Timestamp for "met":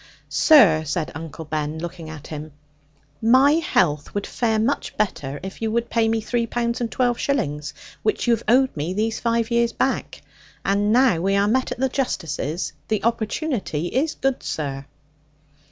11.47-11.71